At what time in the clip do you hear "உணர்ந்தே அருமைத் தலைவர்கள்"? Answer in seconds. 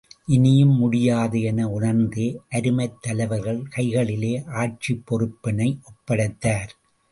1.69-3.61